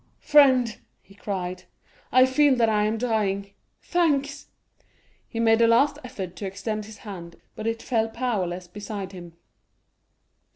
50273m 0.19 0.25
"Friend," 0.29 0.77
he 1.03 1.13
cried, 1.13 1.63
"I 2.11 2.25
feel 2.25 2.55
that 2.55 2.69
I 2.69 2.85
am 2.85 2.97
dying; 2.97 3.51
thanks!" 3.83 4.47
He 5.27 5.39
made 5.39 5.61
a 5.61 5.67
last 5.67 5.99
effort 6.03 6.35
to 6.37 6.47
extend 6.47 6.85
his 6.85 6.97
hand, 7.05 7.35
but 7.55 7.67
it 7.67 7.83
fell 7.83 8.09
powerless 8.09 8.67
beside 8.67 9.11
him. 9.11 9.33